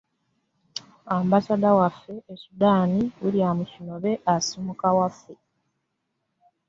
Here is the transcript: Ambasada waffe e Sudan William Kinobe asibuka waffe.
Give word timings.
Ambasada 1.19 1.69
waffe 1.79 2.15
e 2.31 2.33
Sudan 2.43 2.91
William 3.23 3.59
Kinobe 3.71 4.11
asibuka 4.33 4.87
waffe. 4.97 5.35